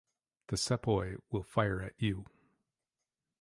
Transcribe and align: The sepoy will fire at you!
The 0.47 0.57
sepoy 0.57 1.17
will 1.29 1.43
fire 1.43 1.79
at 1.79 1.93
you! 2.01 2.25